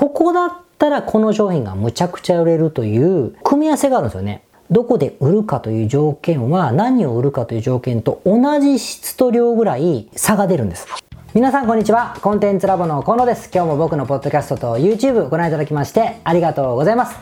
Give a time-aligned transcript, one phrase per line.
[0.00, 4.42] ここだったらこの商品がむちゃくちゃ売れるという組み合わせがあるんですよね。
[4.70, 10.86] どこで売るかという条件は何を売るかという条件と同じ質と量ぐらい差が出るんです。
[11.34, 12.16] 皆さんこんにちは。
[12.22, 13.50] コンテンツラボの河野です。
[13.52, 17.18] 今日も僕のポッドキャストと YouTube ご覧いただきましてありがとうございます。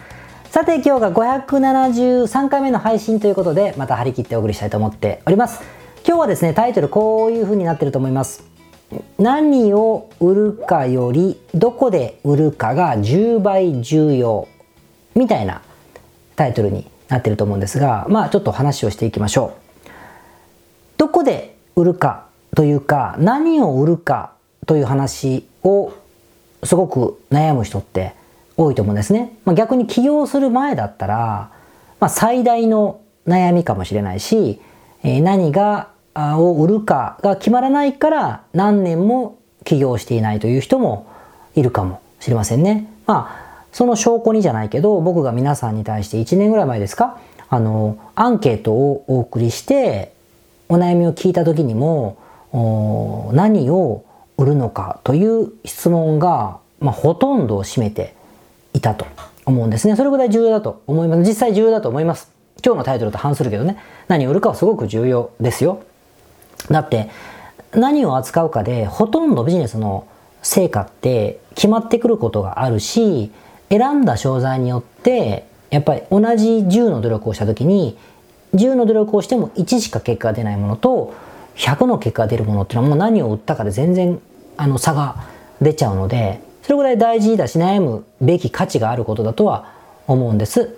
[0.52, 5.64] さて今日が573回目の配信ということでまた張り切ってお送りしたいと思っております。
[6.06, 8.47] 今日はですね、タイトルこういう風になってると思います。
[9.18, 14.48] 何を売るかよりどこで売るかが10倍重要
[15.14, 15.62] みたいな
[16.36, 19.56] タイトルになってると思うんですが、まあちょっと話をしていきましょ
[19.86, 19.88] う。
[20.96, 24.32] どこで売るかというか、何を売るか
[24.66, 25.92] という話を
[26.64, 28.14] すごく悩む人って
[28.56, 29.36] 多いと思うんですね。
[29.44, 31.50] まあ、逆に起業する前だったら、
[32.00, 34.60] まあ、最大の悩みかもしれないし、
[35.02, 35.88] え、何が
[36.38, 41.06] を売るかが決まらないから何年も起業していないという人も
[41.54, 42.88] いるかもしれませんね。
[43.06, 50.12] まあその証拠にじゃないけど、僕が皆さんに対して1年ぐらい前ですか、あの、アンケートをお送りして、
[50.68, 52.18] お悩みを聞いた時にも、
[53.32, 54.04] 何を
[54.36, 58.14] 売るのかという質問が、まあ、ほとんどを占めて
[58.72, 59.06] いたと
[59.44, 59.96] 思うんですね。
[59.96, 61.22] それぐらい重要だと思います。
[61.22, 62.30] 実際重要だと思います。
[62.64, 65.82] 今日のタイトルと反するけどね、何を売るかはすごく重要ですよ。
[66.70, 67.10] だって、
[67.72, 70.06] 何を扱うかで、ほとんどビジネスの
[70.42, 73.30] 成果って決まってくることがあるし、
[73.70, 77.98] 選んだ商材によってやっぱり同じ10の努力をした時に
[78.54, 81.14] 10の努力をしても1しか結果が出ないものと
[81.56, 84.20] 100の結果が出るものっていうのはもう何を売ったかで全然
[84.56, 85.24] あの差が
[85.60, 89.72] 出ちゃうのでそれぐらい大事だし悩むべき価値があることだとは
[90.06, 90.76] 思うんです。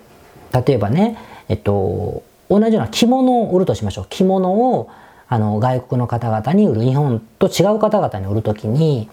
[0.52, 1.16] 例えばね、
[1.48, 4.06] えっと、同じような着物を売るとしましょう。
[4.08, 4.90] 着物を
[5.32, 9.08] あの外国の方々に売る日本と違う方々に売るときに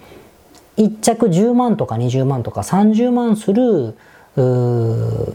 [0.78, 3.96] 1着10万とか20万とか30万する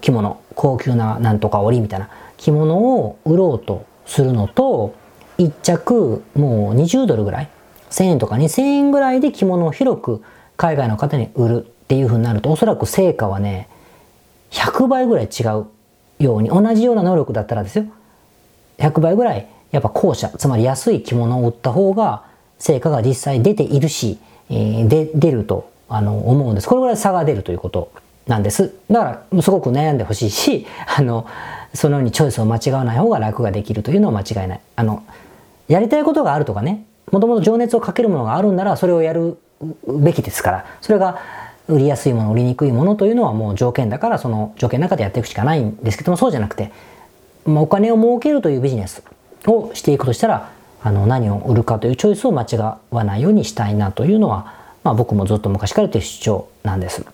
[0.00, 4.94] 着物高級ななんとか織みたいな着物を売ろうとするのと
[5.39, 7.48] 1着もう20ドルぐらい
[7.90, 10.23] 1000円とか2000円ぐらいで着物を広く
[10.56, 13.68] 海外の方に売るっていうふうになるとおそらく成果はね
[14.51, 15.67] 100倍ぐらい違う
[16.18, 17.85] ように同じような能力だったらですよ。
[18.79, 22.22] 100倍ぐらいやっぱ後者つまり安い着物を売った方が
[22.58, 24.18] 成果が実際出ているし
[24.52, 26.68] えー、で出るとあの思うんです。
[26.68, 27.90] これぐらい差が出るということ
[28.27, 28.74] なんです。
[28.90, 31.27] だからすごく悩んでほしいし、 あの
[31.74, 34.61] そのようにチョイスを間違わない方が楽ができるというのは間違いない。
[34.77, 35.02] あの
[35.68, 39.38] やりたいことがあるとかね、もともと情熱をかけるものがあるんならそれをやる
[39.86, 41.18] べきですから、それが
[41.68, 46.70] 売りやすいもの、売りにくいものというのはもう条件だからその条件の中でやっていくしかないんですけども、そうじゃなくて、
[47.46, 49.02] まあ、お金を儲けるというビジネス
[49.47, 50.51] をしていくとしたら、
[50.85, 52.57] あの何を売るかというチョイスを間違
[52.91, 57.05] わないようにしたいなというのは、まあ、僕もずっと昔からという主張なんです。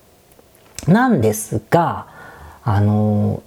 [0.87, 2.07] なんですが
[2.63, 3.43] あの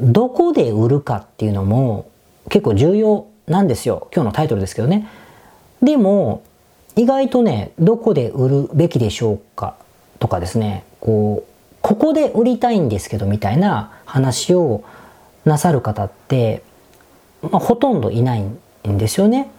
[0.00, 2.10] どこで売るかっていうのも
[2.48, 5.08] 結構重要なんですよ今日のタイトルですけどね。
[5.82, 6.42] でも
[6.96, 9.76] 意外とねどこで売るべきでしょうか
[10.18, 14.82] とかですねこうここで売りたいんですけどみたいな話を
[15.44, 16.62] なさる方って、
[17.50, 18.58] まあ、ほとんどいないん
[18.98, 19.50] ですよね。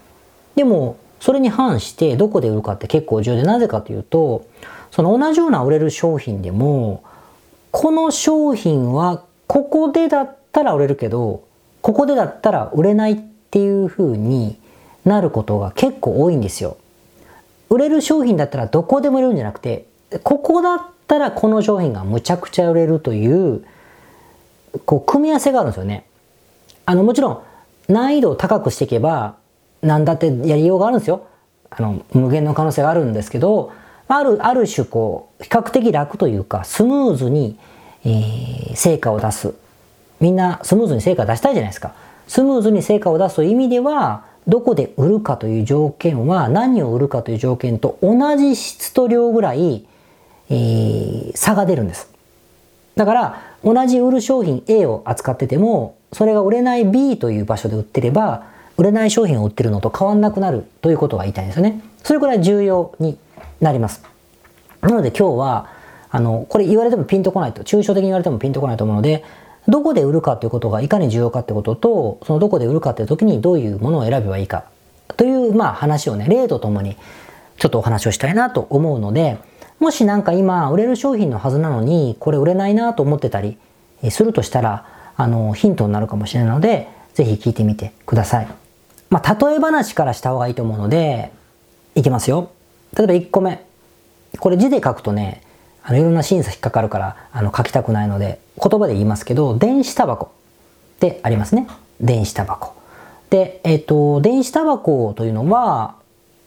[0.55, 4.45] でもそれに反してどこで売るかって結構重要でなぜかというと
[4.91, 7.03] その同じような売れる商品でも
[7.71, 11.43] この商品はここでだったら売れるけど
[11.81, 13.15] ここでだったら売れないっ
[13.51, 14.57] ていう風に
[15.03, 16.77] なることが結構多いんですよ。
[17.69, 19.87] 売れる商品だったらどこでも売れるんじゃなくて
[20.23, 23.65] ここだったらこの商品がむちゃくちゃ売れるという
[24.85, 26.05] こう組み合わせがあるんですよね。
[26.85, 27.41] あのもちろん
[27.87, 29.35] 難易度を高くしていけば
[29.81, 31.27] 何だってやりようがあるんですよ。
[31.69, 33.71] あの無限の可能性があるんですけど
[34.07, 37.57] あるある種こう比較的楽というかスムーズに、
[38.05, 39.53] えー、成果を出す。
[40.19, 41.93] みんなスムーズに成果を出したいじゃないですか。
[42.27, 49.85] スムーズに成果を出すという意味ではどこで売るかという条件は何を売るかという条件と同じ質と量ぐらい、
[50.49, 52.14] えー、差が出るんです。
[52.95, 58.45] だから同じ売る商品 A を扱っててもそれが売れない B という場所で売ってれば
[58.77, 61.81] 売れない商品を売ってるのと変わんなくなるということが言いたいんですよね。
[62.03, 63.17] それくらい重要に
[63.61, 64.03] なります。
[64.81, 65.69] なので今日は
[66.09, 69.23] あのこれ言われてもピンとこないと抽象的に言われてもピンとこないと思うので
[69.67, 74.65] どこで売るかということがいかに重要かってこととそのどこで売るかっていう時にどういうものを選べばいいか
[75.17, 76.95] というまあ話をね例とともに
[77.57, 79.37] ちょっとお話をしたいなと思うので
[79.79, 83.57] もしなんか今売れる商品のはずなのにこれ売れないなと思ってたり
[84.09, 84.85] するとしたら
[85.17, 88.47] あのヒントになるかもしれないのでぜひ聞いてみてください。
[89.09, 91.31] まあ、例え話からした方がいいと思うので
[91.93, 92.51] いきますよ。
[92.97, 93.65] 例えば1個目。
[94.39, 95.41] これ字で書くとね
[95.83, 100.31] あのいろんな審査引っかかるからあの書きたくないので言葉で言いますけど電子タバコ
[100.95, 101.67] ってありますね
[102.01, 102.73] 電子タバコ
[103.29, 105.95] でえっ、と電子タバコというのは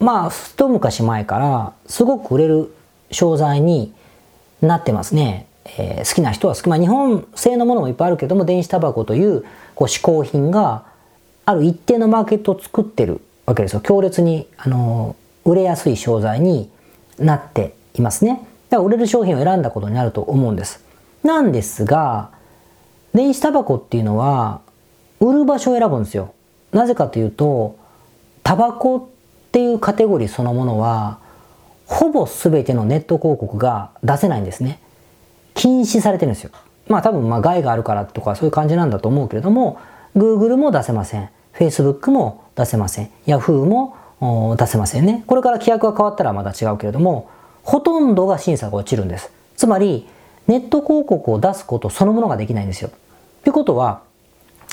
[0.00, 2.75] まあ一昔前からすごく売れる
[3.10, 3.93] 商材に
[4.60, 9.44] なってますね、えー、好きな人は好きまあ日本製のものもいっぱいあるけども電子タバコという
[9.75, 10.84] こう嗜好品が
[11.44, 13.81] ある一定のマーケットを作ってるわけですよ。
[13.81, 16.70] 強烈にあの売れやすい商材に
[17.19, 18.46] なっていますね。
[18.69, 20.84] だから売れる商品を選んだことになると思うんです。
[21.22, 22.31] なんですが
[23.14, 24.61] 電子タバコっていうのは
[25.20, 26.34] 売る場所を選ぶんですよ。
[26.72, 27.76] なぜかというと
[28.43, 31.19] タバコっていうカテゴリーそのものは
[31.88, 34.79] ほぼ全てのネット広告が出せないんですね。
[35.55, 36.50] 禁止されてるんですよ。
[36.87, 39.79] まあ多分まあ害があるからとかそういう感じなんだと思うけれども
[40.14, 41.31] Google も出せません。
[41.55, 43.11] Facebook も出せません。
[43.26, 43.96] Yahoo も
[44.56, 45.25] 出せませんね。
[45.26, 47.31] これから規約が変わったらまた違うけれども
[47.62, 49.31] ほとんどが審査が落ちるんです。
[49.56, 50.06] つまり
[50.46, 52.90] ネット広告を出すことそのものができないんですよ。
[53.44, 54.02] ということは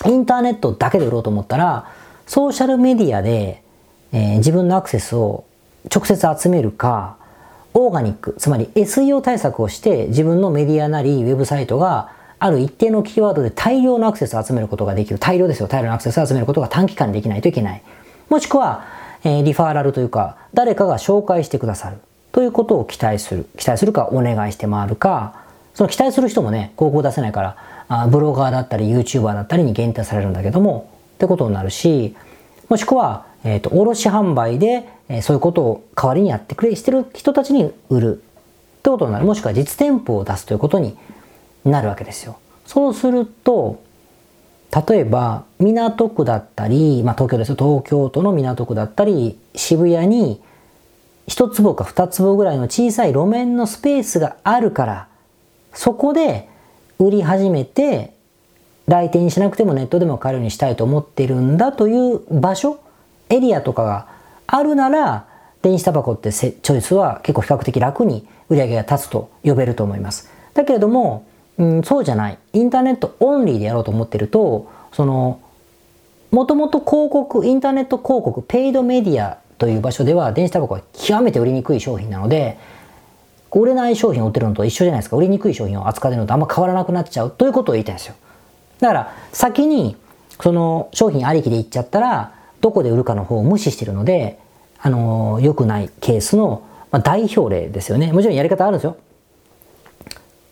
[0.06, 1.90] インターネットだけで売ろうと思ったら
[2.28, 3.64] ソーシャルメディアで、
[4.12, 5.46] えー、自分のアクセスを
[5.94, 7.18] 直接集めるか
[7.74, 15.20] オーガニックつまり SEO 対策をして自分のメディアなりウェブサイトがある一定のキーワードで大量のアクセスを集めることができる。
[15.20, 15.68] 大量ですよ。
[15.68, 17.82] 大量のアクセスを集めることが短期間できないといけない。
[18.30, 18.86] もしくは、
[19.24, 21.98] えー、リファーラルというか、誰かが紹介してくださる。
[22.32, 23.48] ということを期待する。
[23.58, 25.42] 期待するか、お願いして回るか、
[25.74, 27.58] その期待する人もね、広告出せないから、
[27.88, 32.16] あブロガーだったり、YouTuber だったりに限定されるんだけども、ってことになるし、
[32.70, 38.24] もしくは、えっ、ー、と、卸販売で、え、そういうことを代わりにやってくれ、してる人たちに売る。
[38.80, 39.26] ってことになる。
[39.26, 40.98] もしくは実店舗を出すということに
[41.64, 42.38] なるわけですよ。
[42.66, 43.86] そうすると、
[44.88, 50.42] 例えば港区だったり、まあ、東京ですよ東京都の港区だったり渋谷に
[51.28, 55.08] 一坪か二坪ぐらいの小さい路面のスペースがあるから
[55.74, 56.50] そこで
[57.00, 58.16] 売り始めて
[58.88, 62.80] 来店しなくてもネットでも買えるようにしたいと思ってるんだという場所
[63.30, 64.08] エリアとかが
[64.48, 65.26] あるなら
[65.62, 70.30] 電子タバコってチョイスは結構比較的楽に売り上げが立つと呼べると思います。
[70.54, 71.26] だけれども
[71.58, 72.38] うん、そうじゃない。
[72.54, 75.40] インターネットオンリーでやろうと思ってると、その、
[76.32, 82.58] もともと広告、インターネット広告、ペイドメディアという場所では電子タバコは極めて売りにくい商品なので、
[83.54, 85.16] 売れない商品を売ってるのと一緒じゃないですか。
[85.16, 88.16] 売りにくい商品を扱ってるのとあんま変わらなくなっちゃうということを言いたいんですよ。
[88.82, 89.96] だから、先に、
[90.42, 92.34] その商品ありきで言っちゃったら、
[92.66, 94.40] どこで売るかの方を無視してるので、
[94.82, 98.12] あの、良くないケースの、ま、代表例ですよね。
[98.12, 98.98] もちろんやり方あるんですよ。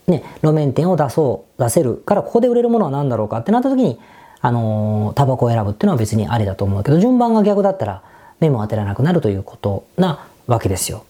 [0.05, 3.99] ね、路面店を出そう、出せるから、ここで売れるものは何だろうかってなった時に、
[4.41, 8.03] あのー、タバコを選ぶっていうのは別にありだと思うけど、順番が逆だったら
[8.39, 11.05] 目も当てらなくなるということなわけですよ。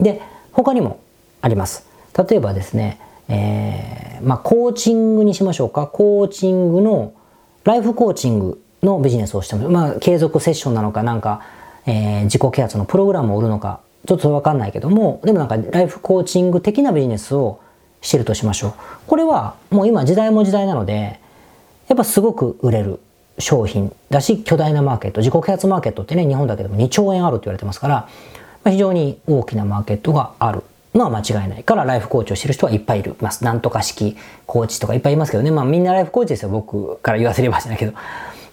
[0.00, 0.98] で、他にも
[1.42, 1.86] あります。
[2.28, 2.98] 例えばですね、
[3.28, 5.86] えー、まあ、コーチングにしましょうか。
[5.86, 7.12] コーチングの、
[7.62, 11.42] ライフコーチングのビジネスをしても、まあ、継続セッションなのか、なんか、
[11.86, 17.60] えー、自己啓発のプログラムを売るのか、ちょっとわかんないけども、でもなんかライフコーチング的なビジネスを
[18.00, 18.72] してるとしましょう。
[19.06, 21.20] これはもう今時代も時代なので、
[21.88, 23.00] やっぱすごく売れる
[23.38, 28.08] 商品だし、巨大なマーケット、自己啓発マーケットってね、日本だけでも2兆円あるって言われてますから、ま
[28.64, 30.62] あ、非常に大きなマーケットがある
[30.94, 33.44] のは間違いないから、ライフコーチをしてる人はいっぱいいるます。
[33.44, 34.16] なんとか式
[34.46, 37.92] コーチとかいっぱいいますけどね、まあみんなライフコーチですよ、僕から言わせればじゃないけど。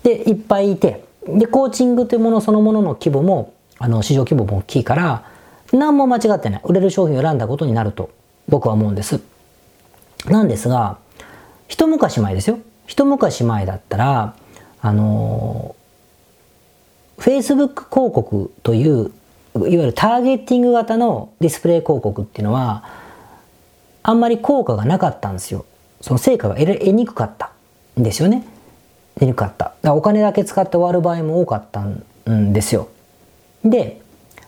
[0.04, 5.26] で、いっぱいいて、で、コーチングというものそのものの規模も、あの、市場規模も大きいから、
[5.72, 6.62] 何も間違ってない。
[6.66, 8.12] 売れる商品を選んだことになると
[8.48, 9.22] 僕は思うんです。
[10.26, 10.98] なんですが、
[11.68, 12.60] 一昔前ですよ。
[12.86, 14.36] 一昔前だったら、
[14.82, 15.76] あの、
[17.18, 19.12] Facebook 広告という、
[19.56, 22.84] いわゆるターゲティング型のディスプレイ広告っていうのは、
[24.04, 25.66] あんまり効果がなかったんですよ。
[26.02, 27.52] その成果が得にくかった
[28.00, 28.46] んですよね。
[29.16, 29.66] 得にくかった。
[29.66, 32.88] だからお金だけ使って終わる場合も多かったんですよ。
[33.64, 34.02] で、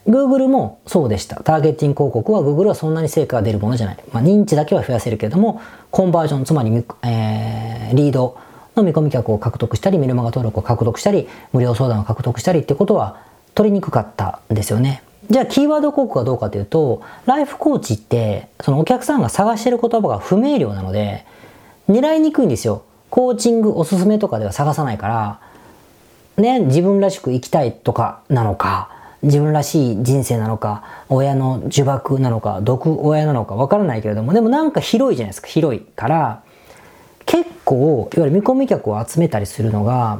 [0.07, 1.37] Google もそうでした。
[1.37, 3.97] ターゲティング広告は Google はそんなに成果が出るものじゃない。
[4.11, 6.71] まあ、認知だけは増やせるけれども、コンバージョン、つまり、
[7.03, 8.37] えー、リード
[8.75, 13.17] の見込み客を獲得したり、メルマガ登録を獲得したり、無料相談を獲得したりってことは
[13.55, 15.01] 取りにくかったんですよね。
[15.31, 21.25] じゃあ、キーワード広告はどうかというと、ライフコーチって、そのお客さんが探してる言葉が不明瞭なので、
[21.89, 22.83] 狙いにくいんですよ。
[23.15, 25.39] コーチングおすすめとかでは探さないから、
[26.35, 28.89] ね、自分らしく生きたいとかなのか、
[29.23, 36.43] 自分らしい人生なのか、親の呪縛なのか、毒親なのかわからないけれども、でもなんか広いじゃないですか、広いから、
[37.25, 40.19] 結構、いわゆる見込み客を集めたりするのが、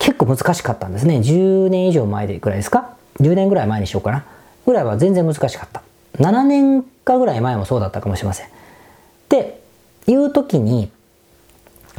[0.00, 1.18] 結構難しかったんですね。
[1.18, 4.24] 10年以上前でぐらいですか ?10 年ぐらい前にしようかな。
[4.66, 5.80] ぐらいは全然難しかった。
[6.18, 8.46] 7年かぐらい前もそうだったかもしれません。
[8.46, 8.50] っ
[9.28, 9.60] て
[10.08, 10.90] いう時に、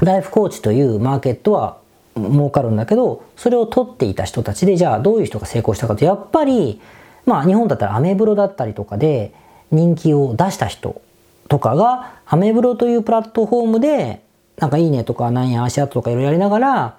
[0.06, 1.78] ライフコーチというマーケットは
[2.16, 6.82] 儲かるんだけど、それを取っていた人たちで、じゃあどういう人が成功したかと、やっぱり、
[7.26, 9.34] まあ日本だったらアメブロだったりとかで
[9.70, 11.02] 人気を出した人
[11.48, 14.22] とかが、アメブロというプラットフォームで、
[14.58, 16.98] なんかいいねとかなんや足跡とかいろいろやりながら、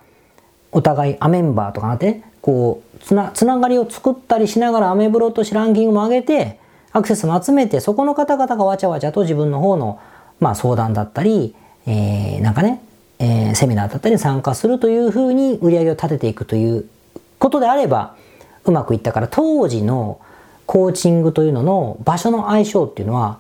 [0.73, 6.59] お互いアメンバーとかなって、ね、こう、つな、つながりを作ったりしながらアメブロとしてランキングも上げて、
[6.93, 10.01] アクセスも集めて、そこの方々がわちゃわちゃと自分の方の、
[10.41, 11.55] まあ相談だったり、
[11.87, 12.83] えー、なんかね、
[13.25, 16.89] えー、セミナーだったり参加するというふうに売り上げを立てていくという
[17.39, 18.17] ことであれば、
[18.65, 20.21] うまくいったから、当時の
[20.67, 23.39] コーチングというのの場所の相性っていうのは、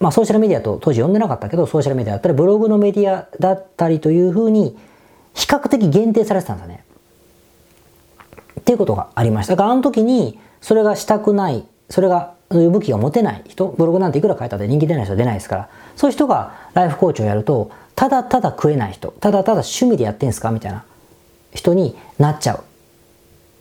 [0.00, 4.76] まあソーシャルメディアと当時読んでなかったけど、ソーシャルメディアだったり、ブログのメディアだったりというふうに、
[5.32, 6.84] 比較的限定されてたんですね。
[8.60, 9.54] っていうことがありました。
[9.54, 20.86] だからあの時に、それがしたくない、それが、そういう武器が持てない人、ブログなんていくら書いたって人気出ない人は出ないですから、そういう人がライフコーチをやると、ただただ食えない人、ただただ趣味でやってんすかみたいな
[21.52, 22.64] 人になっちゃう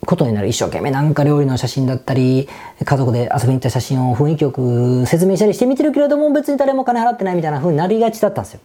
[0.05, 0.47] ことになる。
[0.47, 2.47] 一生懸命なんか料理の写真だったり、
[2.81, 8.61] 家族で遊びに行った写真を雰囲気よく説明したりしてみてるけれども、別に誰も金払ってないみたいな風になりがちだったんですよ。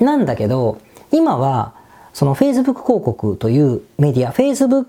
[0.00, 0.78] なんだけど、
[1.10, 1.74] 今は、
[2.14, 4.86] その Facebook 広告というメディア、Facebook、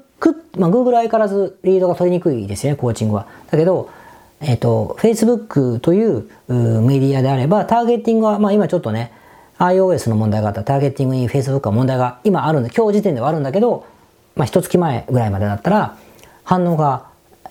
[0.58, 3.28] まあ Google 相変わらずリードが取りにくいですよね、コーチングは。
[3.52, 3.90] だけど、
[4.40, 9.12] えっ、ー、と、Facebook というメディアであれば、ターゲティングは、まあ今ちょっとね、
[9.60, 13.86] iOS の問題があったターゲッティングに Facebook は問題が今あるんで、今日時点ではあるんだけど、
[14.36, 15.98] まあ一月前ぐらいまでだったら、
[16.44, 17.08] 反応が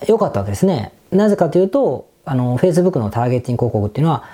[0.07, 0.93] 良かったわけですね。
[1.11, 4.25] なぜかというと、あの、Facebook のターゲッティング広告っていうのは、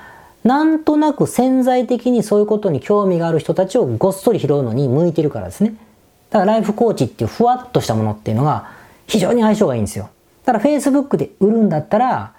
[0.45, 5.75] なんとなく潜在的にそういうことに興味がある人たちをごっそり拾うのに向いてるからですね。
[6.31, 8.71] だからライフコーチっていうふわっとしたものっていうのが
[9.07, 10.11] 非常に相性がいいんですよ。
[10.45, 12.33] だから Facebook で売るんだったら、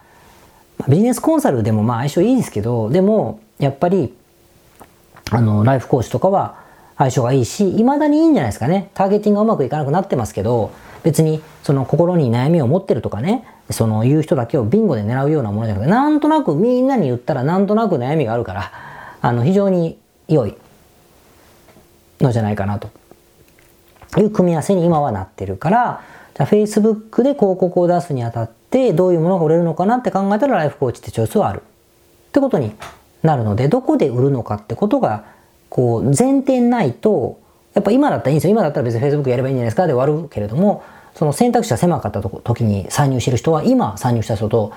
[0.88, 4.14] ビジネスコンサルでもまあ相性いいですけど、でもやっぱり、
[5.32, 6.56] あの、ライフコーチとかは
[6.98, 8.92] 相性がいいし、未だにいいんじゃないですかね。
[8.94, 10.72] ターゲティングがうまくいかなくなってますけど、
[11.04, 18.72] 別にその心に悩みを持ってるとかね、その言う人だけをビンゴで狙うようなものじゃなくて、なんとなくみんなに言ったらなんとなく悩みがあるから、
[19.22, 20.56] あの、非常に良い
[22.20, 22.90] のじゃないかなと
[24.20, 26.02] いう組み合わせに今はなってるから、
[26.36, 32.74] じゃあ Facebook で広告を出すにあたってどういうものが売れるのかなって考えたらライフコーチってチョイスはあるってことに
[33.24, 35.26] なるので、どこで売るのかってことが
[35.70, 37.40] こう前提ないと、
[37.74, 38.52] やっぱ今だったらいいんですよ。
[38.52, 40.84] 今だったら別に Facebook やればいいんじゃないですかで終わるけれども、
[41.16, 44.74] その選択肢が狭かった時に参入してる人は今参入した人と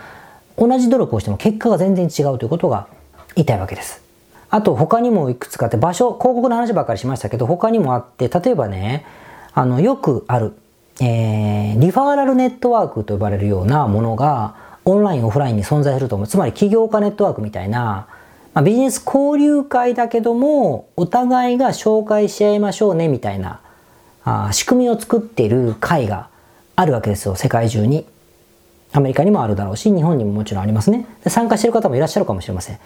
[0.58, 2.88] 同じ努力をしても結果が全然違うということが
[3.34, 4.02] 言いたいわけです。
[4.50, 9.06] あと他にもいくつかあって場所、広告の話ばっかりしましたけど他にもあって、例えばね、
[9.54, 10.52] あのよくある、
[11.00, 16.28] えー、リファーラルネットワークと呼ばれるようなものがオンライン、オフラインに存在すると思う。
[16.28, 18.08] つまり起業家ネットワークみたいな、
[18.54, 23.60] まあ、ビジネス交流会だけども、お互いが紹介し合いましょうねみたいな
[24.24, 26.28] あ仕組みを作っている会が
[26.76, 28.06] あるわけですよ、世界中に。
[28.92, 31.06] アメリカにもあるだろうし、日本にももちろんありますね。
[31.26, 32.78] 参加している方もいらっしゃるかもしれません。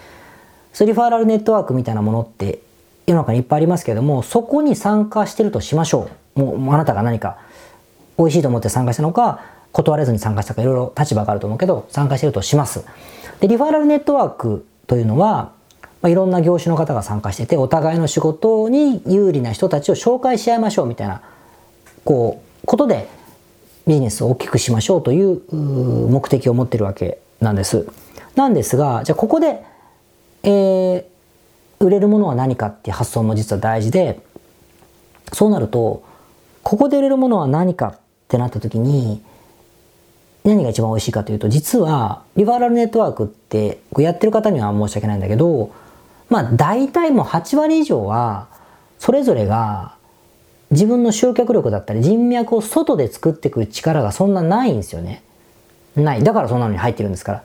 [0.73, 2.61] スリファーラルネットワークみたいなものって
[3.07, 6.41] 世の中にいっぱいありますけれども、そこに参加してるとしましょう。
[6.41, 7.39] もうあなたが何か
[8.19, 9.41] 美味しいと思って参加したのか、
[9.73, 12.85] 断れずに参加したかいろいろ立場があると思うけど、参加してるとします。
[13.41, 15.56] で、リファーラルネットワークというのは、
[16.03, 21.23] まあ、いろんな業種の方が参加してて、お互いの仕事に有利な人たちを紹介し合いましょうみたいな、
[22.05, 23.09] こう、ことで
[23.87, 27.87] ビジネスを大きくしましょうという目的を持ってるわけなんです。
[28.35, 29.63] なんですが、じゃあここで、
[30.43, 31.05] えー、
[31.81, 34.21] 売れるものは何かっていう発想も実は大事で、
[35.33, 36.03] そうなると、
[36.63, 37.99] ここで売れるものは何かっ
[38.29, 39.23] てなった時に、
[40.45, 45.71] 何が一番美味しいかというと、実は、リバーラルネットワークって、やってる方には申し訳ないんだけど、
[46.29, 48.49] まあ大体もう8割以上は、
[48.99, 49.95] それぞれが
[50.71, 55.23] 自分の集客力だったり人脈を外で作っていく力がそんなないんですよね。
[55.95, 56.25] ない。
[56.25, 57.45] だからそんなのに入ってるんですから。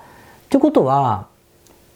[0.50, 1.28] ということは、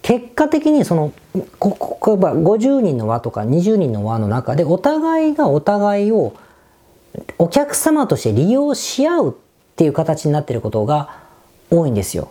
[0.02, 1.12] 結果的にその、
[1.58, 6.34] ここ、50人の輪とか20人の輪の中でお互いがお互いを
[7.40, 9.34] お客様として利用し合うっ
[9.76, 11.18] ていう形になっていることが
[11.72, 12.30] 多いんですよ。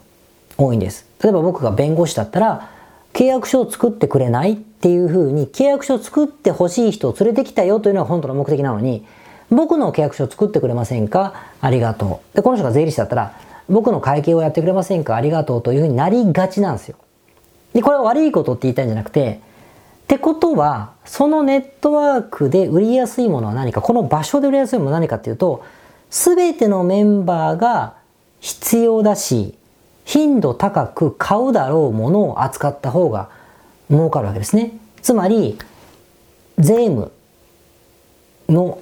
[0.57, 1.07] 多いんです。
[1.23, 2.71] 例えば僕が弁護士だったら、
[3.15, 9.07] 契約書を作ってくれないっていうふうに、契約書を作ってほしい人を連れてきたよというのが本当の目的なのに、
[9.51, 11.33] 僕の契約書を作ってくれませんか？
[11.61, 12.37] ありがとう。
[12.37, 15.15] で、この人が税理士だったら、僕の会計をやってくれませんか？
[15.15, 16.97] ありがとうというふうになりがちなんですよ。
[17.73, 19.41] で、これは悪いことって言いたいんじゃなくて、
[20.03, 25.65] ってことは、そのネットワークで売りやすいものは何か、この場所で売りやすいものは何かっていうと、
[26.11, 27.95] すべてのメンバーが
[28.41, 29.55] 必要だし、
[30.05, 33.31] 頻度高く買うだろうものを扱った方が
[33.91, 34.73] 儲かるわけですね。
[35.03, 35.59] つまり、
[36.59, 37.13] 税務
[38.49, 38.79] の、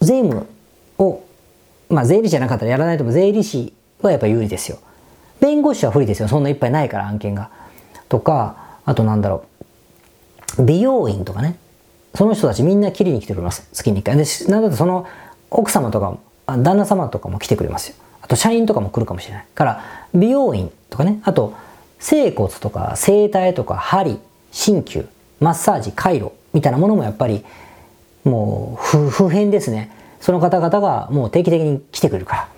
[0.00, 0.46] 税務
[0.98, 1.22] を、
[1.88, 4.78] まあ税理士じゃなかったらやらないとも税理士はやっぱ有利ですよ。
[5.40, 6.28] 弁護士は不利ですよ。
[6.28, 7.50] そんないっぱいないから案件が。
[8.08, 9.44] とか、あとなんだろ
[10.58, 10.64] う。
[10.64, 11.56] 美容院とかね。
[12.14, 13.68] その人たちみんな切りに来てくれます。
[13.72, 14.16] 月に1回。
[14.16, 15.06] で、なんだとその
[15.50, 17.96] 奥様とかも、旦那様とかも来てくれますよ。
[18.28, 19.46] と社員とかも来るかもしれない。
[19.54, 21.20] から、美容院とかね。
[21.24, 21.54] あと、
[21.98, 24.18] 整骨とか整体とか針、
[24.52, 25.08] 鍼灸、
[25.40, 27.44] マッサージ、回路みたいなものもやっぱり
[28.24, 29.90] もう不変ですね。
[30.20, 32.48] その方々がもう定期的に来てくれるから。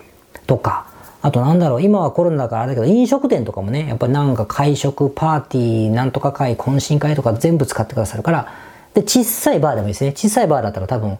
[0.47, 0.87] とか、
[1.21, 8.47] あとなんだろう、今はコロナだからあれだけど、飲食店とかもね、やっぱりなんか会食、パーティー、なんとか会、懇親会とか全部使ってくださるから、
[8.93, 10.11] で、小さいバーでもいいですね。
[10.11, 11.17] 小さいバーだったら多分、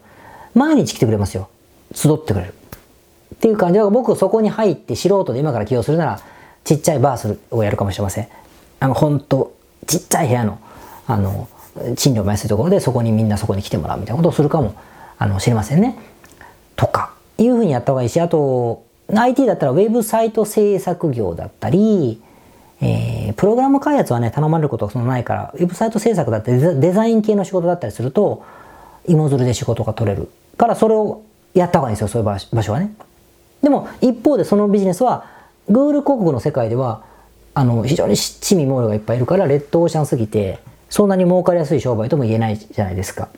[0.53, 1.47] 毎日来てくれますよ。
[1.93, 2.53] 集ってくれる。
[3.33, 6.21] っていう感じで、僕そこに入って素人で今から起用するなら、
[6.63, 8.27] ちっちゃいバーするをやるかもしれません。
[8.79, 9.55] あの、ほんと、
[9.87, 10.59] ちっちゃい部屋の、
[11.07, 11.47] あの、
[11.95, 14.75] 賃料も安いところで、そこにみんなそこに来てもらうみたいなことをするかも、
[15.17, 15.97] あの、知りませんね。
[16.75, 18.83] とか、いうふうにやった方がいいし、あと、
[19.13, 22.21] IT だったらウェブサイト制作業だったり、
[22.81, 28.43] えー、プログラム開発はね、頼まれることがそのないから、ウェブサイト制作だったり、デザイン系の仕事だったりすると、
[29.07, 30.29] 芋づるで仕事が取れる。
[30.57, 31.21] からそれを
[31.53, 32.91] やった方がいいんですよ、そういう場所はね。
[33.61, 35.25] でも、一方でそのビジネスは、
[35.69, 37.03] Google 広告の世界では、
[37.53, 43.29] あの、非常に七味モールがいっぱいいるから、レッドオーシャンすぎて、そんなに儲かりやすい商売とも言えないじゃないですか。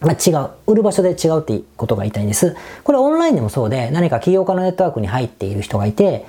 [0.00, 0.50] まあ、違う。
[0.66, 2.54] 売る場所で違うってことが言いたいんです。
[2.84, 6.26] これオンラインでもそうで、何か起業家のネットワークに入っている人がいて、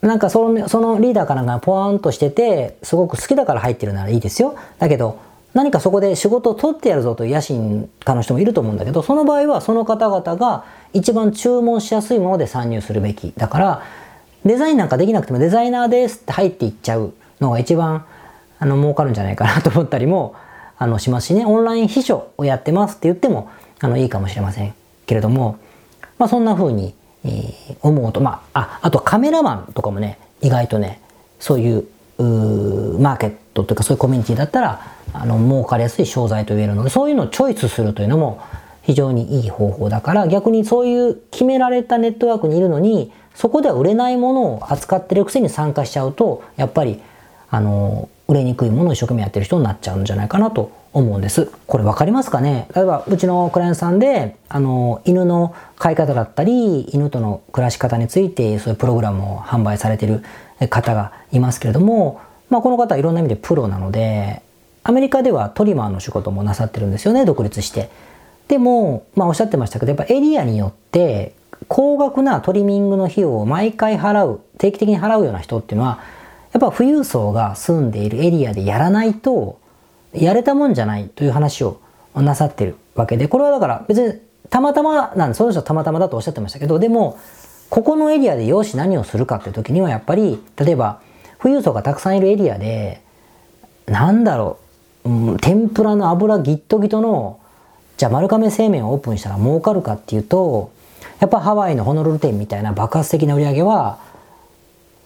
[0.00, 4.56] なんかそのそのリーダーかなんかポワーンとしてて、すごく好きだから入ってるならいいですよ。
[4.78, 5.18] だけど、
[5.54, 13.32] 何かそこで仕事を取ってやるぞという野心家の人もいると思うんだけど、その場合はその方々が一番注文しやすいもので参入するべき。
[13.36, 13.82] だから、
[14.44, 18.04] デザインなんかできなくてもデザイナーですって入っていっちゃうのが一番
[18.58, 20.34] あの儲かるんじゃないかなと思ったりも
[20.76, 23.48] あのしますしね、オンライン秘書をやってますって言っても
[23.80, 24.74] あのいいかもしれません
[25.06, 25.58] けれども、
[26.18, 31.00] まあそんな風に、えー、思うと、まあ、あ、あとカメラマンとかもね、意外とね、
[31.38, 31.86] そういう
[32.18, 38.40] うマーケットというかそういうコミュニティだったらあの儲かりやすい商材と言えるのでそういうのをチョイスするというのも
[38.82, 47.00] 非常にいい方法だから逆にそういう決められたネットワークにいるのにそこでは売れないものを扱ってるくせに参加しちゃうとやっぱり
[47.48, 51.50] あの売れにくいものを一生懸命やってる人になっちゃうんじゃないかなと思うんです。
[51.66, 52.68] これ分かりますかね？
[52.74, 60.22] 例えばうちのクライアントさんであの犬の飼い方だったり犬との暮らし方についてそういうプログラムを販売されてる
[60.70, 64.42] 方がいますけれども、まあ、この方はいろんな意味でプロなので
[64.84, 67.90] アメリカではトリマーの仕事もなさってるんですよね独立して。
[68.48, 71.34] でも、まあ、おっしゃってましたけどやっぱエリアによって
[71.68, 76.00] 高額なトリミングの費用を毎回払う定期的に払うような人っていうのは
[76.54, 79.58] やっぱ富裕層が住んでいるエリアでやらないと、
[80.12, 81.80] やれたもんじゃないという話を
[82.14, 84.20] なさってるわけで、これはだから別に
[84.50, 87.18] たまたまなんで、その人はたまたまだとおっしゃってましたけど、でも、
[87.70, 91.00] ここのエリアでよし何をするかっていう時にはやっぱり、例えば、
[91.40, 93.02] 富裕層がたくさんいるエリアで、
[93.86, 94.63] なんだろう、
[95.04, 97.38] うん、天ぷらの油ギットギトの、
[97.96, 100.72] じゃあ丸亀製麺をオープンしたら儲かるかっていうと、
[101.20, 103.98] やっぱハワイのホノルル店みたいな爆発的な売り上げは、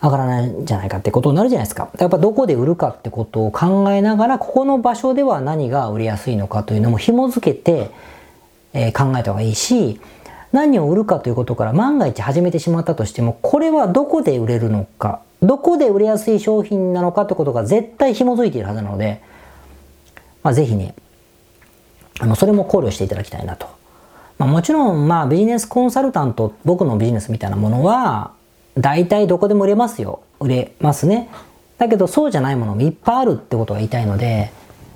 [0.00, 1.88] 上がらないんじゃないかってことになるじゃないですか。
[1.98, 7.90] やっぱどこで売るかってことを考えながら、ここの場所では何が売りやすいのかというのも紐付けて、
[8.72, 10.00] えー、考えた方がいいし、
[10.52, 19.20] 何を売るかということから万が一始めてしまったとしても、これはどこで売れるのか、どこで売れやすい商品なのかということが絶対紐づいているはずなので、
[20.48, 20.94] まあ、ぜひね、
[22.20, 23.66] あの、それも考慮していただきたいなと。
[24.38, 28.32] まあ、もちろん、まあ、ビジネスコンサルタント、僕のビジネスみたいなものは、
[28.78, 30.22] 大体どこでも売れますよ。
[30.40, 31.28] 売れますね。
[31.76, 34.50] だけどそうじゃないものもいっぱいあるってことが言いたいので、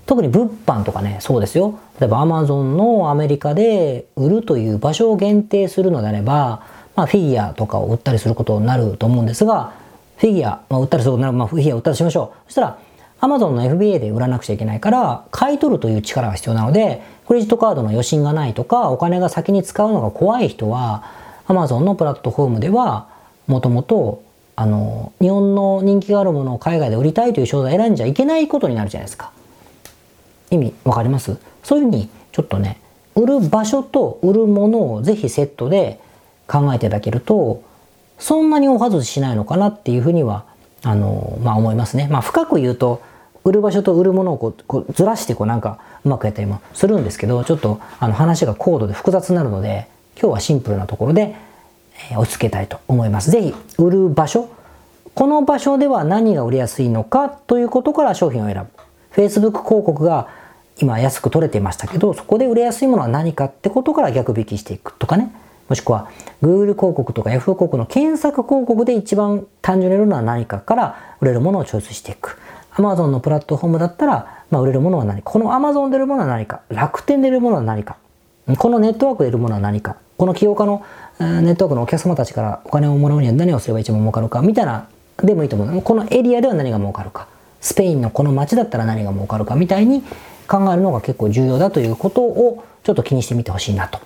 [0.07, 1.79] 特に物販とかね、そうですよ。
[2.01, 6.63] 例えば Amazon のアメリカで売るという場所を限定するのであれば、
[6.97, 9.75] まあフィギュアとかを売ったりすることになると思うんですが、
[10.17, 12.39] フィギュア、まあ、売ったりすることになる、まあフィギュア売ったりしましょう。
[12.47, 12.79] そしたら
[13.23, 21.05] Amazon の FBA で売らなくちゃいけないから、買い取るという力が必要なので、クレジットカードの余震がないとか、お金が先に使うのが怖い人は、
[21.47, 23.09] Amazon のプラットフォームでは、
[23.47, 24.23] もともと
[24.55, 29.33] あの日本の人気があるものを海外で売りたいという商材を選んじゃいけないことになるじゃないですか。
[30.51, 31.37] 意味わかります？
[31.63, 32.79] そういうふうにちょっとね
[33.15, 35.99] 売る場所と売るものをぜひセットで
[36.47, 37.63] 考えていただけると
[38.19, 40.45] そんなにお外ししないのかなっていうふうには
[40.83, 42.09] あのまあ思いますね。
[42.11, 43.03] まあ深く言うと
[43.45, 49.89] 売る場所と売るものをこうこうずらしてこうなんかうまくやったりもするんですけどちょっとあの話が高度で複雑になるので
[50.21, 51.35] 今日はシンプルなところで
[52.11, 53.31] え落ち着けたいと思います。
[53.31, 54.49] ぜひ、売る場所
[55.15, 58.83] この場所では何が売りやすいのかということから商品を選ぶ。
[59.15, 60.29] Facebook 広告が
[60.81, 65.31] 今安く取れていましたけどそこで売れやすいものは何かってことから逆引きしていくとかね。
[65.69, 66.11] もしくは
[66.43, 72.39] Google 広告とか Yahoo 広告の検索広告で一番単純に売れるのは何かから売れるものをチョイスしていく。
[72.75, 75.31] Amazon のプラットフォームだったら、まあ、売れるものは何か。
[75.31, 76.61] この Amazon で売るものは何か。
[76.69, 77.97] 楽天で売るものは何か。
[78.59, 79.97] このネットワークで売るものは何か。
[80.17, 80.85] この起業家の
[81.19, 84.43] ネットワークのお客様たちからお金をもらうには何をすれば一番儲かるか。
[84.43, 85.83] みたいなでもいいと思う。
[85.83, 87.29] このエリアでは何が儲かるか。
[87.61, 89.55] スペインのこの街だったら何が儲かるか。
[89.55, 90.03] みたいに
[90.49, 94.01] 考えるのが結構重要だということをちょっと気にしてみてほしいなと、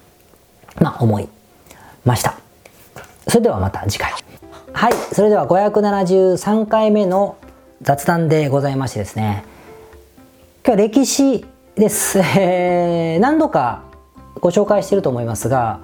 [0.80, 1.28] まあ、思い
[2.04, 2.38] ました。
[3.28, 4.12] それではまた次回。
[4.72, 4.92] はい。
[5.12, 7.36] それでは573回目の
[7.82, 9.44] 雑談でございましてですね。
[10.66, 11.44] 今日は歴史
[11.76, 13.84] です、えー、何度か
[14.40, 15.80] ご紹介してると思いますが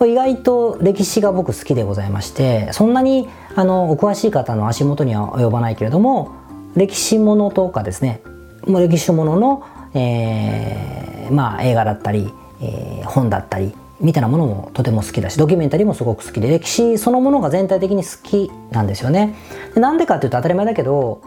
[0.00, 6.30] 意外と歴史が僕好きでございましてそんなにあのお詳しい方の足元には及ばないけれども
[6.74, 8.22] 歴史ものとかですね
[8.66, 19.34] 歴史ものの、えー、まあ映画だったり、えー、本だったりみたいなものもとても好きだしドキュメンタリーもすごく好きで歴史そのものが全体的に好きなんですよね。
[19.74, 21.22] でなんでかっていうと当たり前だけど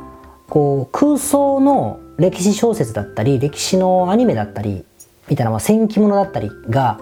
[0.50, 4.86] こう空想の歴史小説だったり歴史のアニメだったり
[5.30, 7.00] みたいな、まあ、戦記物だったりが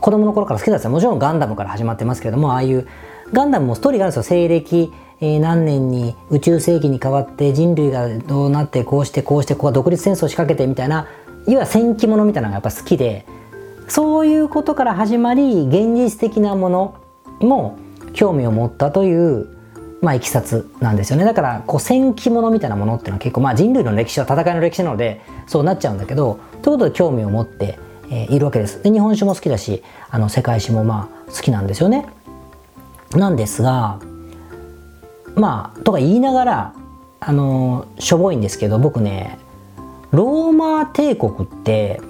[0.00, 2.86] 子供の頃から好きだったもちろんガンダムから始まってますけれどもああいう
[3.32, 11.06] ガンダムもストーリーがあるんですよ西暦、えー、何年に宇宙世紀に変わって人類がどうなってこうしてこうしてここは独立戦争を仕掛けてみたいないわ
[11.46, 13.24] ゆる戦記物みたいなのがやっぱ好きで
[13.88, 16.96] そういうことから始まり現実的なもの
[17.40, 17.78] も
[18.12, 19.56] 興味を持ったという
[20.02, 21.24] まあ、いきさつなんですよね。
[21.24, 27.78] だからこう戦記物みたいなものっていうのは結構、まあ、人類の歴史は戦いの歴史なのでそうなっちゃうんだけどということで興味を持って、
[28.10, 28.82] えー、いるわけです。
[28.82, 32.06] で日本史も好きだしあの世界史もまあ好きなんですよね。
[33.12, 33.98] なんですが
[35.34, 36.74] まあとか言いながら
[37.20, 39.38] あのしょぼいんですけど僕ね
[40.10, 42.00] ローマ帝国って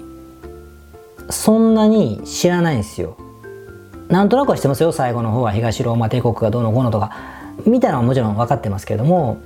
[1.29, 3.17] そんなに知らないんですよ。
[4.09, 4.91] なんとなくは知ってますよ。
[4.91, 7.11] 最後の方は東ローマ帝国がどうのこうのとか。
[7.65, 9.37] みたいなのはもちろん分かってますけれども。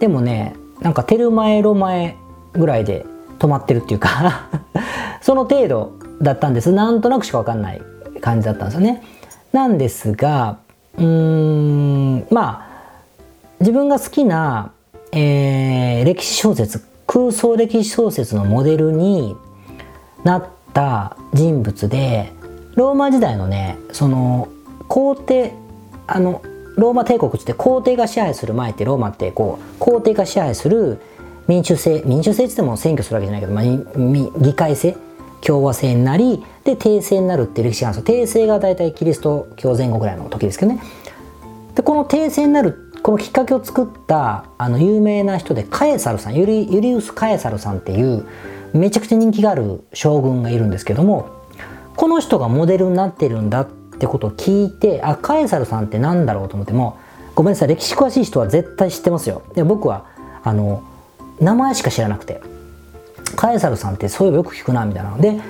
[0.00, 2.16] でもねなんかテルマエロマエ
[2.52, 3.04] ぐらいで
[3.38, 4.48] 止まってるっていうか。
[5.22, 6.72] その程度だったんです。
[6.72, 7.82] なんとなくしか分かんない
[8.20, 9.02] 感じだったんですよね。
[9.52, 10.58] なんですが
[10.96, 12.68] うーんまあ
[13.60, 14.72] 自分が好きな、
[15.12, 19.36] えー、歴史小説空想歴史小説のモデルに
[20.24, 20.46] なっ
[20.78, 22.32] た人物で
[22.76, 24.48] ローマ時代のねその
[24.86, 25.52] 皇帝
[26.06, 26.40] あの
[26.76, 31.00] ローマ帝国って皇帝が支配する前ってローマってこう皇帝が支配する
[31.48, 34.96] 民主制民主制って言っても選挙するわけじゃないけど、まあ、議会制
[35.40, 38.16] 共和制になりで帝政になるっていう歴史があるんですよ。
[38.16, 40.82] 帝政が大体キリスト教前後ぐらいの時ですけどね。
[41.74, 48.26] でこの帝政になるこのきっかけを作ったあの有名な人でカエサルさんユリユリウス・カエサルさんっていう
[48.72, 51.30] めちゃくちゃ人気がある将軍がいるんですけども
[51.96, 56.98] この人がモデルになってるんだってことを聞いてあカエサルさんって何だろうと思っても
[57.34, 59.42] ごめんなさい歴史詳しい人は絶対知ってますよ。
[59.54, 60.06] で僕は
[60.42, 60.82] あの
[61.40, 62.40] 名前しか知らなくて
[63.36, 65.10] カエサルさんってそういえばよく聞くなみたいな。
[65.10, 65.40] ので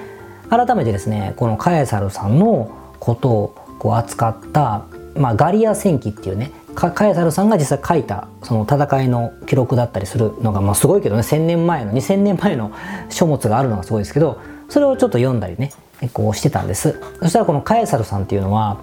[0.51, 12.73] 改めてですねこのカエサルさんのことをこう扱った、まあ、ガリア戦記っていうねカエサルさんが実際書いたその戦いの記録だったりするのが、まあ、すごいけどね1000年前の2000年前の
[13.11, 15.73] 書物があるのがすごいですけどそれをちょっと読んだりね
[16.13, 17.01] こうしてたんです。
[17.21, 18.79] そしたらこのカエサルさんっていうのは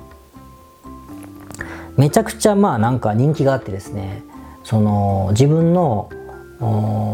[1.96, 4.24] めちゃくちゃまあなんか人気があってですね
[4.64, 6.10] その自分の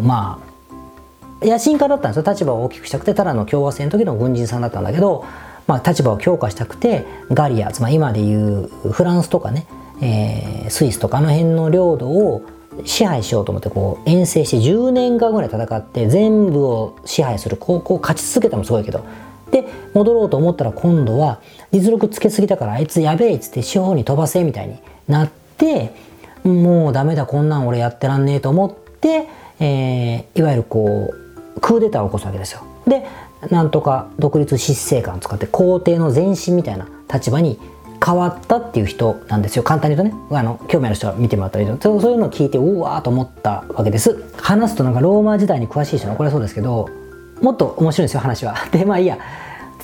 [0.03, 2.31] まあ野心家だったんですよ。
[2.31, 5.25] 立場を大きくしたくてただの共和制の時の軍人さんだったんだけど、
[5.67, 9.67] まあ、立場を強化したくてガリアつまり今でいうフランスとかね
[10.01, 12.43] えー、スイスとかあの辺の領土を
[12.85, 19.05] 支配しようと思ってこう遠征して10年間ぐらい戦って全部を支配する高校勝ち続けたのもすごいけど
[19.51, 25.93] で戻ろうと思ったら今度は実力つけすぎたからあいつやべえっつって四方に飛ばせみたいになって
[26.43, 29.27] もうダメだこんなん俺やってらんねえと思って、
[29.59, 32.63] えー、いわゆるこうクーデターを起こすわけですよ。
[32.87, 33.05] で
[33.49, 37.59] なんとか独立執政官を使って皇帝の前身みたいな立場に
[38.03, 39.63] 変わったっていう人なんですよ。
[39.63, 40.37] 簡単に言うとね。
[40.37, 42.01] あの興味ある人は見てもらったらいいと。
[42.01, 44.23] そういうのを聞いてうわーと思ったわけです。
[44.37, 46.89] 話すとなんかローマ時代に詳しい人はこれはそうですけど
[47.41, 48.55] もっと面白いんですよ話は。
[48.73, 49.19] でまあいいや。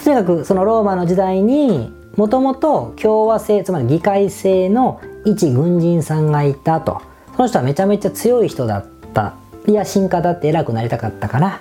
[0.03, 7.01] とにかくそのローマの時代にもともと共和制つまり議会制の一軍人さんがいたと。
[7.36, 9.34] その人はめちゃめちゃ強い人だった。
[9.67, 11.60] いや進化だって偉くなりたかったから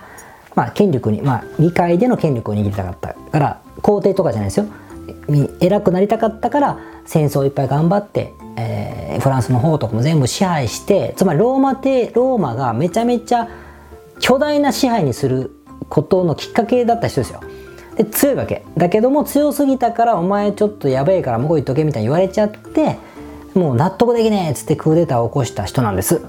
[0.55, 4.67] まあ権力にまあ議会での権力を握りたかったから皇帝とかじゃないですよ。
[5.61, 13.49] 偉くなりたかったから戦争をいっぱい頑張ってえー、フランスの方とかも全部支配してつまりローマ帝ローマがめちゃめちゃ
[14.19, 15.53] 巨大な支配にする
[15.89, 17.41] ことのきっかけだった人ですよ。
[17.97, 22.99] で強いわけだけども強すぎたからお前ちょっとやべえから向こう行っとけみたいに言われちゃって
[23.55, 26.23] もう納得できねえっつってクーデターを起こした人なんです。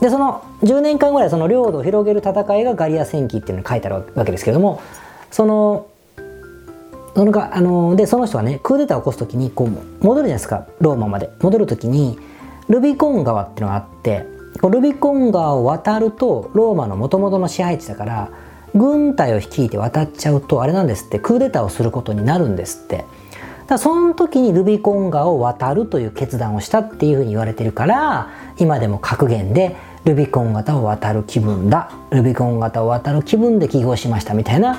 [0.00, 4.82] でその10年間ぐらいその領土を広げる戦いがガリア戦記っていうのに書いてあるわけですけども
[5.30, 5.86] その
[7.14, 10.66] そのかあのでその人がねクーデターを起こす時にこう戻るじゃないですか。
[10.80, 11.30] ローマまで。
[11.40, 12.18] 戻る時に
[12.68, 14.26] ルビコン川っていうのがあって
[14.62, 18.30] ルビコン川を渡るとローマのもともとの支配地だから
[18.74, 21.18] 軍隊を率いて渡っちゃうとあれなんですって。
[21.18, 23.04] クーデターをすることになるんですって。
[23.66, 31.90] だその時にルビコン川を渡るという決断をしたっていうふうに言われてるから今でも格言でルビコン型を渡る気分だ。
[32.10, 34.78] ルビコン型を渡る気分で起業しましたみたいな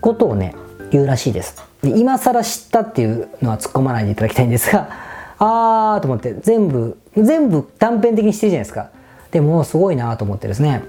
[0.00, 0.54] ことをね
[0.94, 1.62] 言うらしいです。
[1.82, 4.88] で今更知ったっていうのは突っ込まないでいただきたいんですが
[5.38, 8.90] あーと思って全部全部断片的にしてるじゃないですか。
[9.32, 10.84] でもすごいなと思ってですね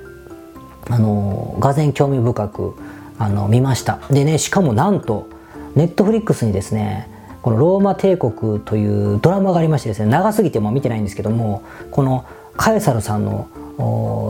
[0.90, 2.76] あのがぜ興味深く
[3.18, 4.00] あの見ました。
[4.12, 5.28] でねしかもなんと
[5.76, 7.10] ネットフリックスにですね
[7.42, 12.26] このローマ帝国というドラマがありましてですね長すぎても見てないんですけどもこの
[12.58, 13.48] カエサルさんの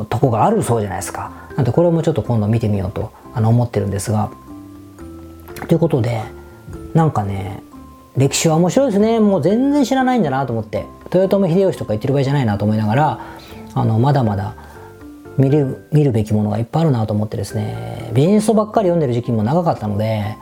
[0.10, 1.32] とこがあるそうじゃないですか。
[1.58, 4.30] なんでこれもちょっと今度見てみようとあの思ってるんですが
[5.68, 6.22] ということで
[6.94, 7.63] なんかね
[8.18, 9.20] 歴史は面白いですね。
[9.20, 10.86] もう全然知らないんだなと思って。
[11.13, 13.20] 豊臣秀吉とか言ってる場合じゃないなと思いながら
[13.74, 14.56] あのまだまだ
[15.38, 20.38] 見る見るべきものがいっぱいあるなと思ってですねビジネス書ばっかり読んでる時期も長かったので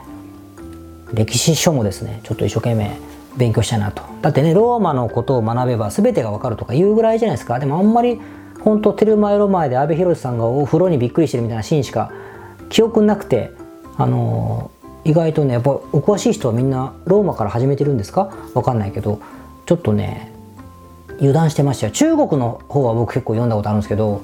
[1.12, 2.96] 歴史書もですねちょっと一生懸命
[3.36, 4.02] 勉強したいなと。
[4.22, 7.58] だってねローマのことを学べば全てが分かるとか言うぐらいじゃないですか。
[7.58, 8.20] でもあんまり
[8.60, 12.12] 本当テルマエロ前で阿部寛さんがお風呂にびっくりしてるみたいなシーンしか
[12.68, 13.52] 記憶なくて
[13.96, 18.32] あのー、意外とねやっぱお詳しい人はみんなローマから始めてるんですか？
[18.54, 19.20] 分かんないけど。
[19.66, 20.32] ちょっとね
[21.16, 21.92] 油断してましたよ。
[21.92, 24.22] 中国の方は僕結構読んだことあるんですけど。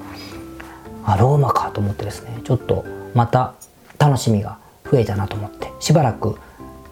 [1.03, 2.41] あローマかと思ってですね。
[2.45, 3.55] ちょっとまた
[3.99, 4.59] 楽しみが
[4.91, 5.73] 増えたなと思って。
[5.81, 6.37] しばらく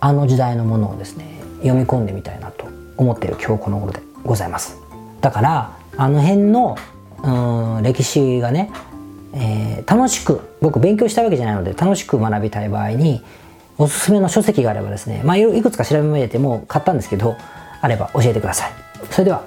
[0.01, 4.79] あの時代のものをですね読み込んでみたいなと思っている今日この頃でございます。
[5.21, 6.77] だからあの辺の
[7.23, 8.71] うん歴史がね、
[9.35, 13.23] えー、楽しく僕勉強したわけじゃないので楽しく学びたい場合に
[13.81, 17.37] おすすめの書籍があればですねまあいくつか調べめてもう買ったんですけど
[17.81, 18.73] あれば教えてください。
[19.11, 19.45] それでは。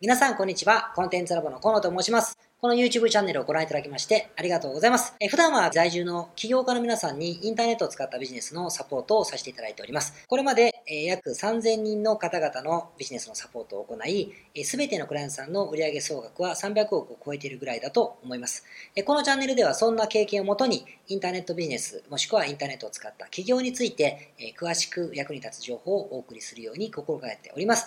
[0.00, 0.92] 皆さんこんにちは。
[0.96, 2.36] コンテンツラボの河野と申します。
[2.60, 5.14] この YouTube チャンネルをご覧いただきましてありがとうございます。
[5.18, 10.26] え普段は在住の起業家の皆さんにインターネットを使ったビジネスのサポートをさせていただいております。
[10.28, 18.66] これまで、え約3000人の方々のビジネスのサポートを行い、すべてのクライアントさんの売上総額は300億を超えているぐらいだと思います。
[18.94, 27.86] えこのチャンネルではそんな経験をもとにインターネットビジネスもしくはインターネットを使った起業についてえ詳しく役に立つ情報をお送りするように心がけております。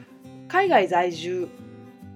[0.51, 1.47] 海外在住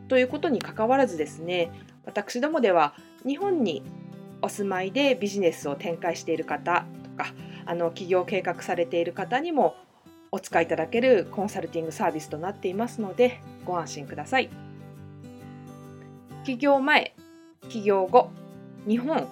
[0.09, 1.71] ということにかかわらずですね
[2.05, 2.93] 私どもでは
[3.25, 3.81] 日本に
[4.41, 7.31] お住まいでビジネスを展開している方とか
[7.65, 9.77] あの起業計画されている方にも
[10.31, 14.49] お使いいただけるコンサルティングサービスとなっていますのでご安心ください。
[16.43, 17.15] 起業前、
[17.69, 18.31] 起業後、
[18.85, 19.29] 日本、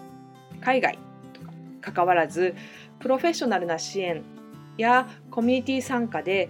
[0.61, 0.97] 海外
[1.33, 2.55] とか関わらず
[2.99, 4.23] プロフェッショナルな支援
[4.77, 6.49] やコミュニティ参加で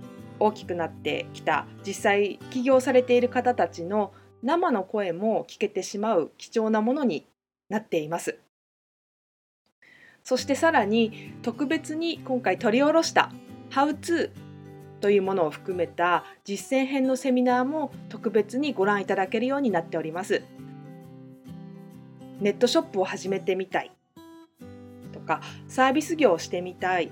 [0.41, 7.27] 大きくなってきた実際起業されている方たちの生の声も聞けてしまう貴重なものに
[7.69, 8.39] なっています。
[10.23, 13.31] そしてさらに特別に今回取り下ろした
[13.71, 14.31] 「How to」
[15.01, 20.43] というものを含めた実践編のセミナーも特別にご覧いただけるようになっております。
[22.39, 23.91] ネットショップを始めてみたい
[25.13, 27.11] とかサービス業をしてみたい